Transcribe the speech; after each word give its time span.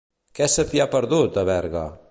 Què 0.39 0.47
se 0.53 0.65
t'hi 0.71 0.81
ha 0.85 0.89
perdut, 0.97 1.39
a 1.43 1.47
Berga? 1.53 1.87